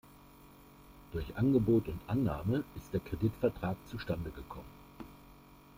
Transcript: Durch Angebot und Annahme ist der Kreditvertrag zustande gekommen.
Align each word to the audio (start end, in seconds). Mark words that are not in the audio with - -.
Durch 1.11 1.37
Angebot 1.37 1.87
und 1.87 1.99
Annahme 2.07 2.63
ist 2.75 2.91
der 2.91 3.01
Kreditvertrag 3.01 3.77
zustande 3.87 4.31
gekommen. 4.31 4.65